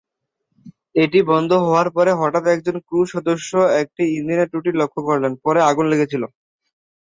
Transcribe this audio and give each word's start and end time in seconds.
এটি 0.95 1.19
বন্ধ 1.31 1.51
হওয়ার 1.63 1.87
পরে, 1.95 2.11
হঠাৎ 2.21 2.43
একজন 2.47 2.75
ক্রু 2.87 2.99
সদস্য 3.13 3.51
একটি 3.81 4.03
ইঞ্জিনের 4.11 4.49
ত্রুটি 4.51 4.71
লক্ষ্য 4.73 5.01
করলেন; 5.07 5.31
পরে 5.43 5.59
আগুন 5.69 5.85
লেগেছিল। 5.91 6.23